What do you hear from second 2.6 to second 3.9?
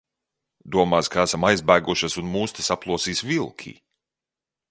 te saplosīs vilki.